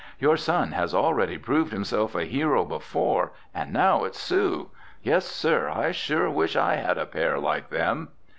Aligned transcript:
"Your 0.17 0.35
son 0.35 0.71
has 0.71 0.95
already 0.95 1.37
proved 1.37 1.71
himself 1.71 2.15
a 2.15 2.23
hero 2.25 2.65
before 2.65 3.33
and 3.53 3.71
now 3.71 4.03
it's 4.03 4.19
Sue. 4.19 4.71
Yes, 5.03 5.25
sir, 5.27 5.69
I 5.69 5.91
sure 5.91 6.27
wish 6.27 6.55
I 6.55 6.77
had 6.77 6.97
a 6.97 7.05
pair 7.05 7.37
like 7.37 7.69
them!" 7.69 8.09